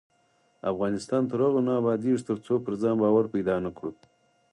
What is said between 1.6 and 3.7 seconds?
نه ابادیږي، ترڅو پر ځان باور پیدا